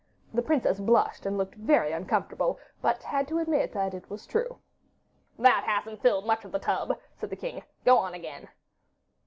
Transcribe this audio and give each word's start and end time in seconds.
The 0.33 0.41
princess 0.41 0.79
blushed 0.79 1.27
and 1.27 1.37
looked 1.37 1.53
very 1.53 1.91
uncomfortable, 1.91 2.57
but 2.81 3.03
had 3.03 3.27
to 3.27 3.37
admit 3.37 3.71
that 3.73 3.93
it 3.93 4.09
was 4.09 4.25
true. 4.25 4.57
'That 5.37 5.63
hasn't 5.67 6.01
filled 6.01 6.25
much 6.25 6.43
of 6.43 6.51
the 6.51 6.57
tub,' 6.57 6.97
said 7.19 7.29
the 7.29 7.35
king. 7.35 7.61
'Go 7.85 7.99
on 7.99 8.15
again. 8.15 8.47